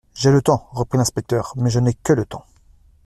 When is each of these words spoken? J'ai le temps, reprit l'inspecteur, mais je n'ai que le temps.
J'ai 0.15 0.31
le 0.31 0.41
temps, 0.41 0.67
reprit 0.71 0.97
l'inspecteur, 0.97 1.53
mais 1.57 1.69
je 1.69 1.79
n'ai 1.79 1.93
que 1.93 2.13
le 2.13 2.25
temps. 2.25 2.47